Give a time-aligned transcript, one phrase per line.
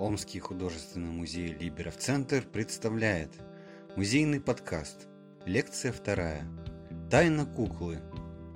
[0.00, 3.28] Омский художественный музей Либеров Центр представляет
[3.96, 5.08] музейный подкаст
[5.44, 6.48] Лекция вторая
[7.10, 7.98] Тайна куклы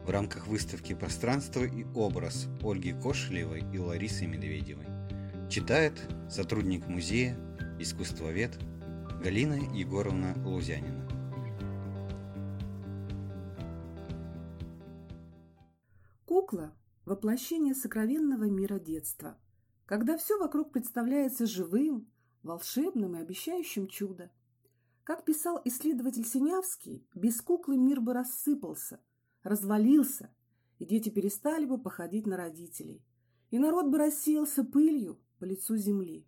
[0.06, 4.86] в рамках выставки «Пространство и образ» Ольги Кошелевой и Ларисы Медведевой.
[5.50, 6.00] Читает
[6.30, 7.36] сотрудник музея,
[7.78, 8.58] искусствовед
[9.22, 11.06] Галина Егоровна Лузянина.
[16.24, 16.72] Кукла–
[17.04, 19.36] воплощение сокровенного мира детства–
[19.86, 22.10] когда все вокруг представляется живым,
[22.42, 24.30] волшебным и обещающим чудо.
[25.02, 29.00] Как писал исследователь Синявский, без куклы мир бы рассыпался,
[29.42, 30.34] развалился,
[30.78, 33.04] и дети перестали бы походить на родителей,
[33.50, 36.26] и народ бы рассеялся пылью по лицу земли.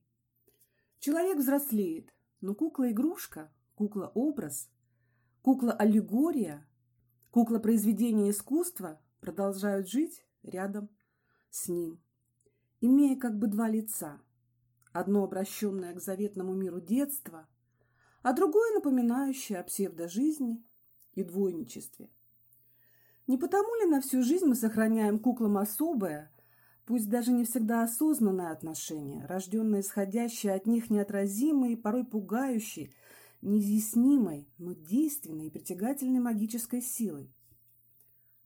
[0.99, 4.71] Человек взрослеет, но кукла-игрушка, кукла-образ,
[5.41, 6.67] кукла-аллегория,
[7.31, 10.91] кукла-произведение искусства продолжают жить рядом
[11.51, 12.01] с ним
[12.87, 14.21] имея как бы два лица.
[14.93, 17.47] Одно обращенное к заветному миру детства,
[18.23, 20.65] а другое напоминающее о псевдожизни
[21.15, 22.09] и двойничестве.
[23.27, 26.33] Не потому ли на всю жизнь мы сохраняем куклам особое,
[26.87, 32.95] пусть даже не всегда осознанное отношение, рожденное исходящее от них неотразимой, порой пугающей,
[33.43, 37.36] неизъяснимой, но действенной и притягательной магической силой?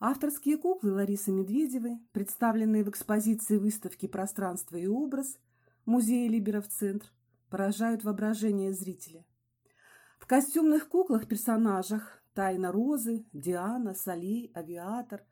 [0.02, 5.38] Авторские куклы Ларисы Медведевой, представленные в экспозиции выставки «Пространство и образ»
[5.84, 7.06] Музея Либеров Центр,
[7.50, 9.26] поражают воображение зрителя.
[10.18, 15.22] В костюмных куклах-персонажах Тайна Розы, Диана, Солей, Авиатор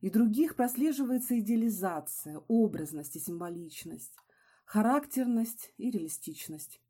[0.00, 4.16] и других прослеживается идеализация, образность и символичность,
[4.64, 6.80] характерность и реалистичность.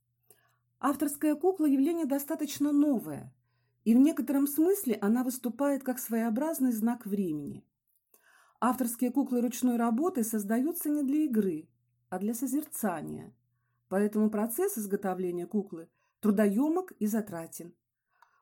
[0.79, 3.35] Авторская кукла– явление достаточно новое–
[3.85, 7.65] и в некотором смысле она выступает как своеобразный знак времени.
[8.61, 11.69] Авторские куклы ручной работы создаются не для игры,
[12.09, 13.33] а для созерцания,
[13.89, 15.89] поэтому процесс изготовления куклы
[16.21, 17.75] трудоемок и затратен.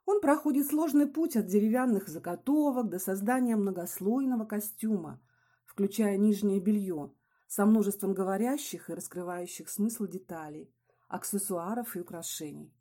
[0.07, 5.21] Он проходит сложный путь от деревянных заготовок до создания многослойного костюма,
[5.65, 7.13] включая нижнее белье,
[7.49, 10.73] со множеством говорящих и раскрывающих смысл деталей,
[11.09, 12.73] аксессуаров и украшений.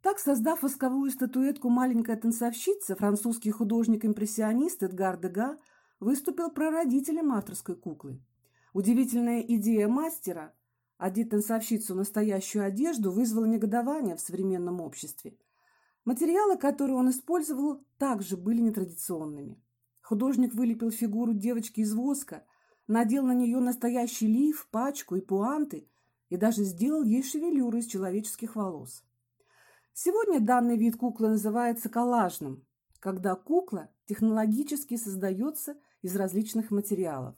[0.00, 5.58] Так, создав восковую статуэтку «Маленькая танцовщица», французский художник-импрессионист Эдгар Дега
[5.98, 8.20] выступил прародителем авторской куклы.
[8.72, 10.54] Удивительная идея мастера
[10.98, 15.36] одеть танцовщицу настоящую одежду вызвала негодование в современном обществе.
[16.04, 19.60] Материалы, которые он использовал, также были нетрадиционными.
[20.00, 22.44] Художник вылепил фигуру девочки из воска,
[22.86, 25.88] надел на нее настоящий лиф, пачку и пуанты
[26.28, 29.02] и даже сделал ей шевелюру из человеческих волос.
[30.00, 32.64] Сегодня данный вид куклы называется коллажным,
[33.00, 37.34] когда кукла технологически создается из различных материалов.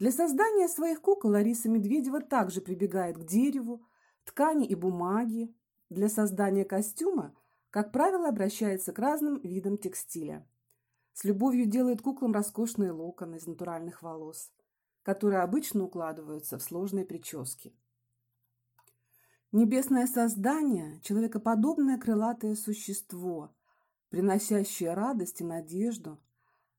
[0.00, 3.86] Для создания своих кукол Лариса Медведева также прибегает к дереву,
[4.24, 5.54] ткани и бумаге.
[5.88, 7.32] Для создания костюма,
[7.70, 10.44] как правило, обращается к разным видам текстиля.
[11.12, 14.50] С любовью делает куклам роскошные локоны из натуральных волос,
[15.04, 17.72] которые обычно укладываются в сложные прически.
[19.50, 23.56] Небесное создание– человекоподобное крылатое существо,
[24.10, 26.18] приносящее радость и надежду,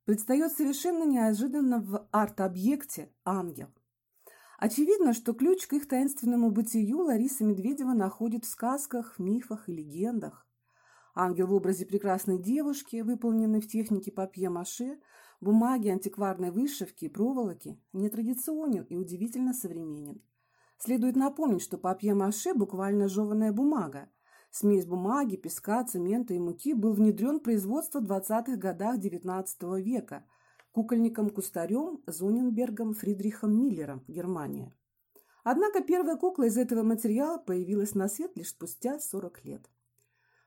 [0.05, 3.69] предстает совершенно неожиданно в арт-объекте «Ангел».
[4.59, 10.45] Очевидно, что ключ к их таинственному бытию Лариса Медведева находит в сказках, мифах и легендах.
[11.15, 14.99] Ангел в образе прекрасной девушки, выполненный в технике папье-маше,
[15.41, 20.21] бумаги, антикварной вышивки и проволоки, нетрадиционен и удивительно современен.
[20.81, 24.09] Следует напомнить, что папье-маше– буквально жеванная бумага.
[24.49, 30.25] Смесь бумаги, песка, цемента и муки был внедрен в производство в 20-х годах XIX века
[30.71, 34.73] кукольником-кустарем Зоненбергом Фридрихом Миллером, Германия.
[35.43, 39.69] Однако первая кукла из этого материала появилась на свет лишь спустя 40 лет.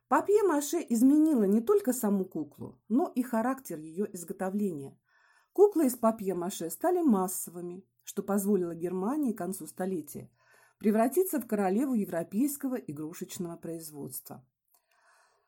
[0.09, 4.99] Папье-маше изменила не только саму куклу, но и характер ее изготовления.
[5.53, 10.31] Куклы из папье-маше стали массовыми, что позволило Германии к концу столетия
[10.79, 14.45] превратиться в королеву европейского игрушечного производства.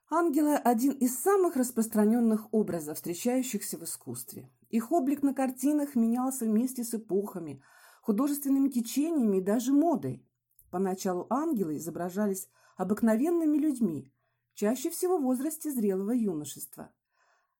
[0.09, 4.49] Ангелы– один из самых распространенных образов, встречающихся в искусстве.
[4.69, 7.61] Их облик на картинах менялся вместе с эпохами,
[8.01, 10.25] художественными течениями и даже модой.
[10.71, 14.13] Поначалу ангелы изображались обыкновенными людьми,
[14.55, 16.93] чаще всего в возрасте зрелого юношества.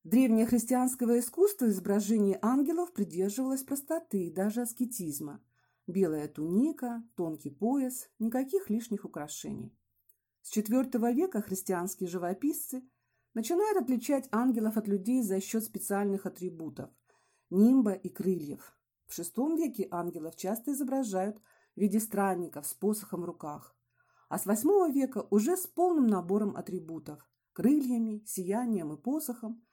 [0.05, 5.43] Древнее христианское искусство изображения ангелов придерживалось простоты и даже аскетизма.
[5.87, 9.75] Белая туника, тонкий пояс, никаких лишних украшений.
[10.43, 12.87] С IV века христианские живописцы
[13.33, 16.91] начинают отличать ангелов от людей за счет специальных атрибутов–
[17.51, 18.77] нимба и крыльев.
[19.07, 21.39] В VI веке ангелов часто изображают
[21.77, 23.75] в виде странников с посохом в руках,
[24.29, 29.65] а с восьмого века уже с полным набором атрибутов– крыльями, сиянием и посохом,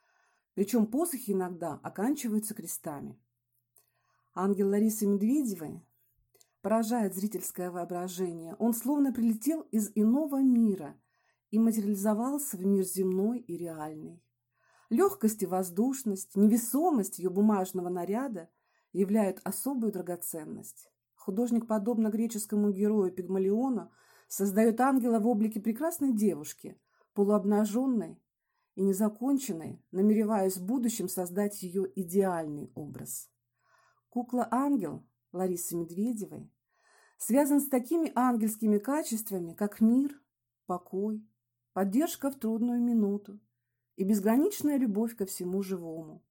[0.54, 3.20] причем посохи иногда оканчиваются крестами.
[4.34, 5.82] Ангел Ларисы Медведевой
[6.62, 8.56] поражает зрительское воображение.
[8.60, 10.96] Он словно прилетел из иного мира
[11.50, 14.24] и материализовался в мир земной и реальный.
[14.90, 18.50] Легкость и воздушность, невесомость ее бумажного наряда
[18.94, 20.92] являют особую драгоценность.
[21.16, 23.92] Художник, подобно греческому герою Пигмалиона,
[24.28, 26.80] создает ангела в облике прекрасной девушки,
[27.14, 28.22] полуобнаженной
[28.76, 33.30] и незаконченной, намереваясь в будущем создать ее идеальный образ.
[34.10, 36.52] Кукла-ангел Ларисы Медведевой
[37.18, 40.22] связан с такими ангельскими качествами, как мир,
[40.66, 41.26] покой,
[41.74, 43.40] поддержка в трудную минуту,
[43.96, 46.26] и безграничная любовь ко всему живому.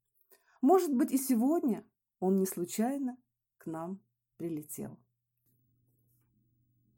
[0.61, 1.87] Может быть, и сегодня
[2.19, 3.17] он не случайно
[3.59, 4.03] к нам
[4.37, 4.99] прилетел.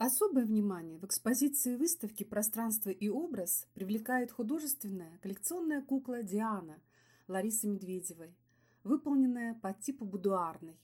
[0.05, 6.81] Особое внимание в экспозиции выставки «Пространство и образ» привлекает художественная коллекционная кукла Диана
[7.29, 8.35] Ларисы Медведевой,
[8.83, 10.77] выполненная по типу будуарной.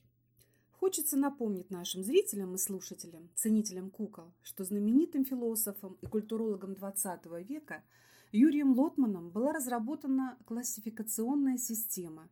[0.71, 7.83] Хочется напомнить нашим зрителям и слушателям, ценителям кукол, что знаменитым философом и культурологом XX века–
[8.31, 12.29] Юрием Лотманом была разработана классификационная система.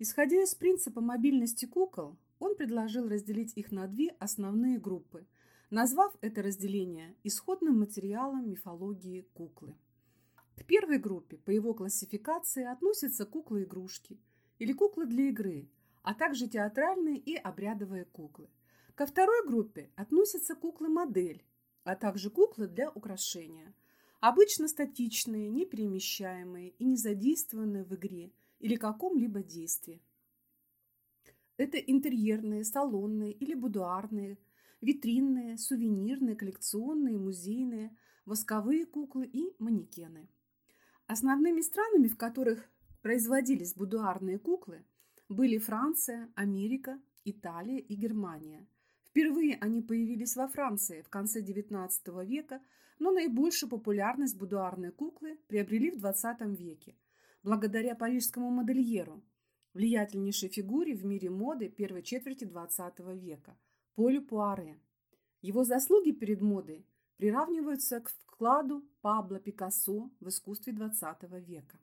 [0.00, 5.24] Исходя из принципа мобильности кукол, он предложил разделить их на две основные группы,
[5.70, 9.76] назвав это разделение исходным материалом мифологии куклы.
[10.56, 14.18] К первой группе по его классификации относятся куклы-игрушки
[14.58, 15.68] или куклы для игры,
[16.02, 18.48] а также театральные и обрядовые куклы.
[18.94, 21.44] Ко второй группе относятся куклы-модель,
[21.84, 23.74] а также куклы для украшения–
[24.20, 30.02] обычно статичные, неперемещаемые и не задействованные в игре или каком-либо действии.
[31.56, 34.38] Это интерьерные, салонные или будуарные,
[34.80, 40.28] витринные, сувенирные, коллекционные, музейные, восковые куклы и манекены.
[41.06, 42.68] Основными странами, в которых
[43.02, 44.84] производились будуарные куклы,
[45.28, 48.66] были Франция, Америка, Италия и Германия.
[49.04, 51.90] Впервые они появились во Франции в конце XIX
[52.24, 52.62] века–
[52.98, 56.96] но наибольшую популярность будуарные куклы приобрели в XX веке,
[57.42, 59.22] благодаря парижскому модельеру,
[59.74, 63.56] влиятельнейшей фигуре в мире моды первой четверти XX века,
[63.98, 64.80] Полю Пуаре.
[65.42, 66.86] Его заслуги перед модой
[67.16, 71.80] приравниваются к вкладу Пабло Пикассо в искусстве XX века.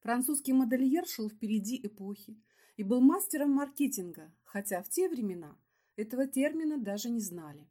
[0.00, 2.42] Французский модельер шел впереди эпохи
[2.78, 5.58] и был мастером маркетинга, хотя в те времена
[5.94, 7.68] этого термина даже не знали.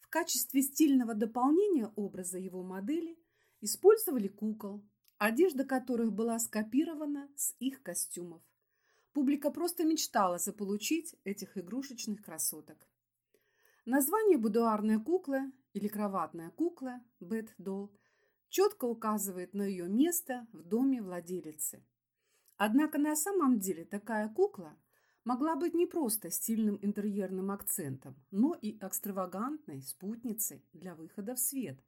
[0.00, 3.18] В качестве стильного дополнения образа его модели
[3.60, 4.82] использовали кукол,
[5.18, 8.40] одежда которых была скопирована с их костюмов.
[9.12, 12.78] Публика просто мечтала заполучить этих игрушечных красоток.
[13.84, 17.90] Название будуарная кукла или кроватная кукла Бет Doll
[18.48, 21.84] четко указывает на ее место в доме владелицы.
[22.56, 24.76] Однако на самом деле такая кукла
[25.24, 31.78] могла быть не просто стильным интерьерным акцентом, но и экстравагантной спутницей для выхода в свет.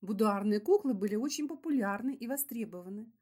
[0.00, 3.12] Будуарные куклы были очень популярны и востребованы.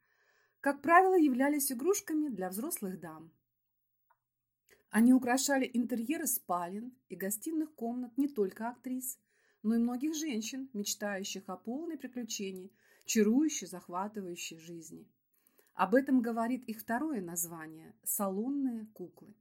[0.60, 3.30] Как правило, являлись игрушками для взрослых дам.
[4.90, 9.18] Они украшали интерьеры спален и гостиных комнат не только актрис,
[9.62, 12.72] но и многих женщин, мечтающих о полной приключении,
[13.04, 15.06] чарующей, захватывающей жизни.
[15.74, 19.34] Об этом говорит их второе название– салонные куклы.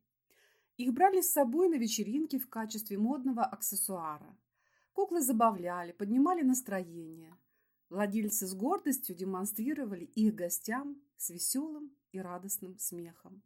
[0.75, 4.38] Их брали с собой на вечеринки в качестве модного аксессуара.
[4.93, 7.37] Куклы забавляли, поднимали настроение.
[7.89, 13.41] Владельцы с гордостью демонстрировали их гостям с веселым и радостным смехом.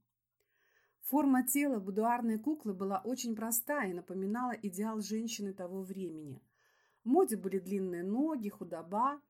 [1.02, 6.42] Форма тела будуарной куклы была очень простая и напоминала идеал женщины того времени.
[7.04, 9.22] В моде были длинные ноги, худоба,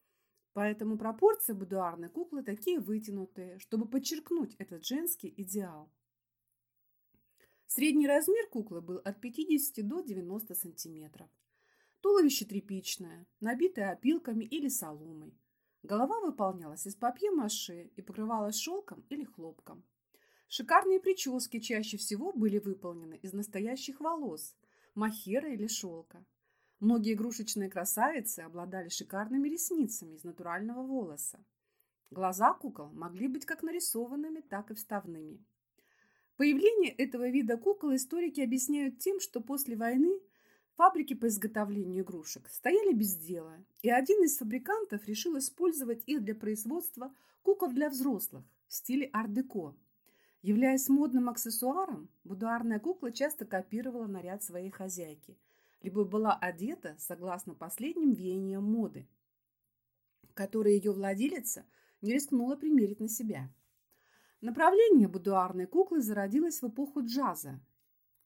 [0.53, 5.89] Поэтому пропорции будуарной куклы такие вытянутые, чтобы подчеркнуть этот женский идеал.
[7.67, 11.29] Средний размер куклы был от 50 до 90 сантиметров.
[12.01, 15.37] Туловище тряпичное, набитое опилками или соломой.
[15.83, 19.83] Голова выполнялась из папье-маше и покрывалась шелком или хлопком.
[20.47, 24.55] Шикарные прически чаще всего были выполнены из настоящих волос,
[24.95, 26.25] махера или шелка.
[26.79, 31.43] Многие игрушечные красавицы обладали шикарными ресницами из натурального волоса.
[32.09, 35.45] Глаза кукол могли быть как нарисованными, так и вставными.
[36.35, 40.19] Появление этого вида кукол историки объясняют тем, что после войны
[40.75, 46.35] фабрики по изготовлению игрушек стояли без дела, и один из фабрикантов решил использовать их для
[46.35, 47.13] производства
[47.43, 49.75] кукол для взрослых в стиле ар-деко.
[50.41, 55.37] Являясь модным аксессуаром, будуарная кукла часто копировала наряд своей хозяйки,
[55.83, 59.07] либо была одета согласно последним веяниям моды,
[60.33, 61.65] которые ее владелица
[62.01, 63.49] не рискнула примерить на себя.
[64.41, 67.59] Направление будуарной куклы зародилось в эпоху джаза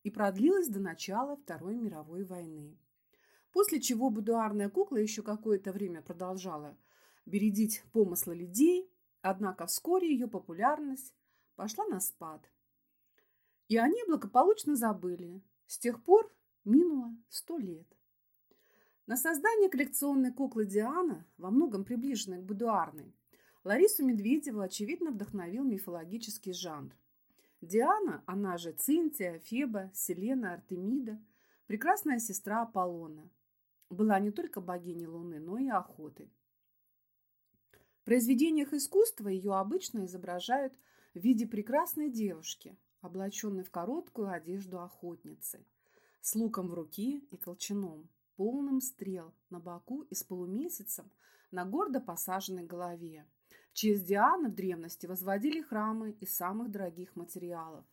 [0.05, 2.77] и продлилось до начала Второй мировой войны.
[3.51, 6.77] После чего будуарная кукла еще какое-то время продолжала
[7.25, 8.87] бередить помыслы людей,
[9.21, 11.15] однако вскоре ее популярность
[11.55, 12.47] пошла на спад.
[13.67, 15.41] И они благополучно забыли.
[15.65, 16.31] С тех пор
[16.65, 17.87] минуло сто лет.
[19.07, 23.15] На создание коллекционной куклы Диана, во многом приближенной к будуарной,
[23.63, 26.95] Ларису Медведеву, очевидно, вдохновил мифологический жанр.
[27.61, 31.19] Диана, она же Цинтия, Феба, Селена, Артемида,
[31.67, 33.29] прекрасная сестра Аполлона,
[33.89, 36.29] была не только богиней Луны, но и охоты.
[38.01, 40.77] В произведениях искусства ее обычно изображают
[41.13, 45.65] в виде прекрасной девушки, облаченной в короткую одежду охотницы,
[46.21, 51.09] с луком в руке и колчаном, полным стрел на боку и с полумесяцем
[51.51, 53.25] на гордо посаженной голове
[53.75, 57.85] честь Дианы в древности возводили храмы из самых дорогих материалов.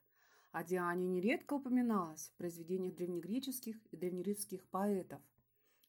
[0.53, 5.21] О Диане нередко упоминалось в произведениях древнегреческих и древнеримских поэтов.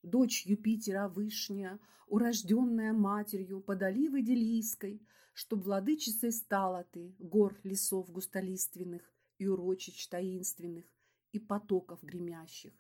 [0.01, 4.99] Дочь Юпитера Вышняя, урожденная матерью под оливой Делийской,
[5.33, 9.03] чтоб владычицей стала ты гор лесов густолиственных
[9.37, 10.85] и урочищ таинственных
[11.33, 12.73] и потоков гремящих,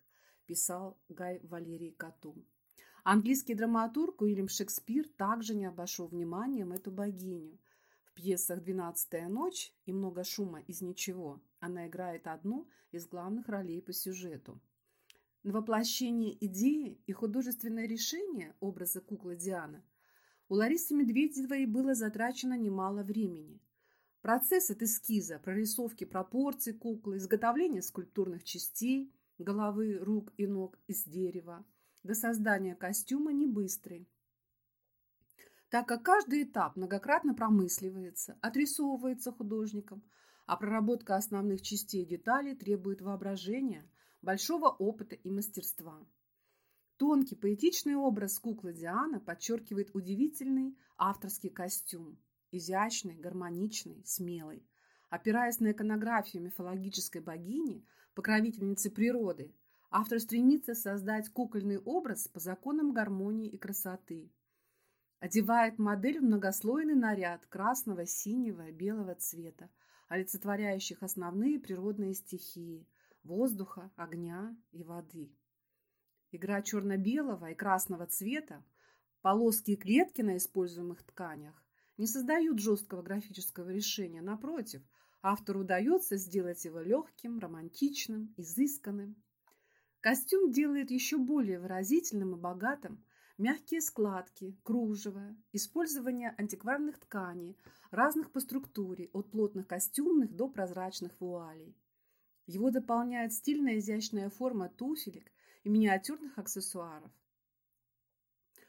[0.47, 2.43] писал Гай Валерий Катум.
[3.05, 7.59] Английский драматург Уильям Шекспир также не обошел вниманием эту богиню.
[8.05, 13.81] В пьесах «Двенадцатая ночь» и «Много шума из ничего» она играет одну из главных ролей
[13.81, 14.57] по сюжету.
[15.43, 19.83] На воплощение идеи и художественное решение образа куклы Диана
[20.47, 23.59] у Ларисы Медведевой было затрачено немало времени.
[24.21, 31.65] Процесс от эскиза, прорисовки пропорций куклы, изготовления скульптурных частей, головы, рук и ног из дерева,
[32.03, 34.07] до создания костюма не быстрый,
[35.73, 40.03] так как каждый этап многократно промысливается, отрисовывается художником,
[40.45, 43.89] а проработка основных частей деталей требует воображения,
[44.21, 46.05] большого опыта и мастерства.
[46.97, 52.19] Тонкий поэтичный образ куклы Диана подчеркивает удивительный авторский костюм,
[52.51, 54.63] изящный, гармоничный, смелый.
[55.09, 57.83] Опираясь на иконографию мифологической богини,
[58.13, 59.55] покровительницы природы,
[59.95, 64.31] Автор стремится создать кукольный образ по законам гармонии и красоты.
[65.19, 69.69] Одевает модель в многослойный наряд красного, синего, белого цвета,
[70.07, 72.87] олицетворяющих основные природные стихии–
[73.23, 75.31] воздуха, огня и воды.
[76.31, 78.65] Игра черно-белого и красного цвета,
[79.21, 81.63] полоски и клетки на используемых тканях
[81.97, 84.23] не создают жесткого графического решения.
[84.23, 84.81] Напротив,
[85.21, 89.23] автору удается сделать его легким, романтичным, изысканным.
[90.03, 93.01] Костюм делает еще более выразительным и богатым
[93.37, 97.57] мягкие складки, кружево, использование антикварных тканей,
[97.89, 101.73] разных по структуре, от плотных костюмных до прозрачных вуалей.
[102.47, 105.31] Его дополняет стильная изящная форма туфелек
[105.63, 107.11] и миниатюрных аксессуаров.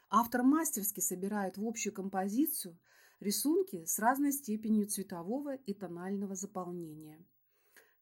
[0.09, 2.79] Автор мастерски собирает в общую композицию
[3.19, 7.25] рисунки с разной степенью цветового и тонального заполнения.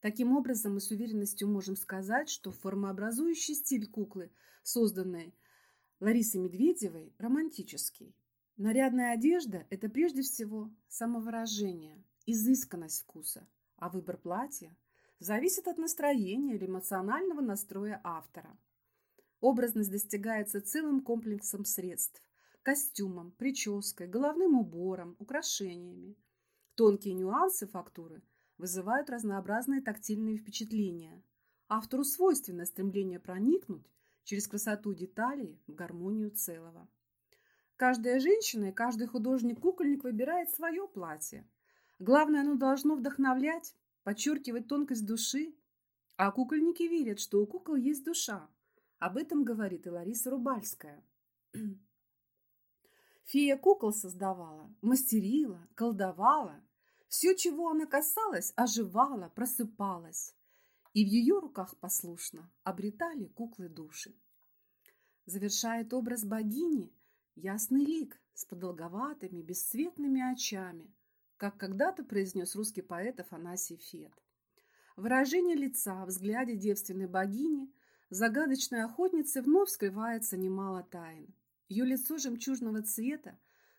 [0.03, 5.33] Таким образом, мы с уверенностью можем сказать, что формообразующий стиль куклы, созданной
[6.01, 8.13] Ларисой Медведевой, романтический.
[8.57, 14.75] Нарядная одежда– это прежде всего самовыражение, изысканность вкуса, а выбор платья
[15.19, 18.57] зависит от настроения или эмоционального настроя автора.
[19.39, 22.22] Образность достигается целым комплексом средств–
[22.62, 26.17] костюмом, прической, головным убором, украшениями.
[26.75, 28.22] Тонкие нюансы фактуры–
[28.57, 31.24] вызывают разнообразные тактильные впечатления.
[31.67, 33.86] Автору свойственно стремление проникнуть
[34.24, 36.88] через красоту деталей в гармонию целого.
[37.75, 41.50] Каждая женщина и каждый художник-кукольник выбирает свое платье.
[42.00, 45.55] Главное, оно должно вдохновлять, подчеркивать тонкость души.
[46.15, 48.50] А кукольники верят, что у кукол есть душа.
[49.00, 51.03] Об этом говорит и Лариса Рубальская.
[53.25, 56.63] Фея кукол создавала, мастерила, колдовала,
[57.13, 60.34] все, чего она касалась, оживало, просыпалось,
[60.93, 64.15] и в ее руках послушно обретали куклы души.
[65.27, 66.91] Завершает образ богини
[67.36, 70.91] ясный лик с продолговатыми, бесцветными очами,
[71.38, 74.12] как когда-то произнес русский поэт Афанасий Фет.
[74.96, 77.72] Выражение лица, взгляде девственной богини,
[78.10, 81.32] загадочной охотницы вновь скрывается немало тайн.
[81.70, 83.38] Ее лицо жемчужного цвета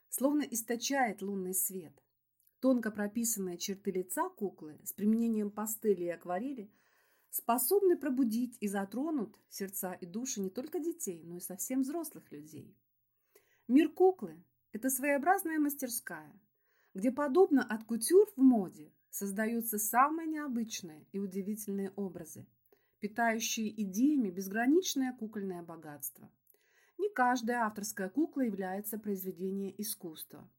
[0.09, 2.04] словно источает лунный свет.
[2.65, 6.73] Тонко прописанные черты лица куклы с применением пастели и акварели
[7.29, 12.75] способны пробудить и затронут сердца и души не только детей, но и совсем взрослых людей.
[13.69, 14.43] Мир куклы–
[14.73, 16.41] это своеобразная мастерская,
[16.95, 22.47] где, подобно от кутюр в моде, создаются самые необычные и удивительные образы,
[22.99, 26.33] питающие идеями безграничное кукольное богатство.
[26.97, 30.51] Не каждая авторская кукла является произведением искусства.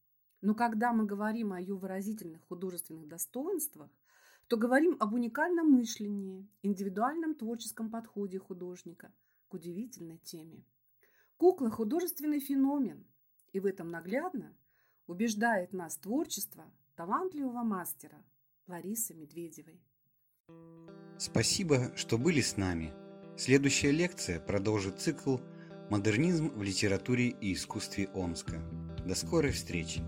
[0.46, 3.90] Но когда мы говорим о ее выразительных художественных достоинствах,
[4.48, 9.12] то говорим об уникальном мышлении, индивидуальном творческом подходе художника
[9.48, 10.64] к удивительной теме.
[11.38, 13.08] Кукла– художественный феномен,
[13.54, 14.56] и в этом наглядно
[15.08, 16.64] убеждает нас творчество
[16.96, 18.24] талантливого мастера
[18.68, 19.82] Ларисы Медведевой.
[21.18, 22.94] Спасибо, что были с нами.
[23.36, 25.38] Следующая лекция продолжит цикл
[25.90, 28.62] «Модернизм в литературе и искусстве Омска».
[29.08, 30.04] До скорой встречи!